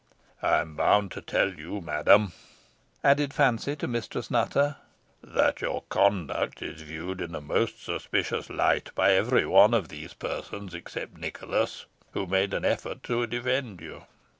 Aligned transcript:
I 0.41 0.57
am 0.61 0.75
bound 0.75 1.11
to 1.11 1.21
tell 1.21 1.53
you, 1.53 1.79
madam," 1.79 2.31
added 3.03 3.35
Fancy 3.35 3.75
to 3.75 3.87
Mistress 3.87 4.31
Nutter, 4.31 4.77
"that 5.23 5.61
your 5.61 5.83
conduct 5.89 6.63
is 6.63 6.81
viewed 6.81 7.21
in 7.21 7.35
a 7.35 7.39
most 7.39 7.83
suspicious 7.83 8.49
light 8.49 8.89
by 8.95 9.11
every 9.13 9.45
one 9.45 9.75
of 9.75 9.89
these 9.89 10.15
persons, 10.15 10.73
except 10.73 11.19
Nicholas, 11.19 11.85
who 12.13 12.25
made 12.25 12.55
an 12.55 12.65
effort 12.65 13.03
to 13.03 13.27
defend 13.27 13.79
you." 13.79 14.05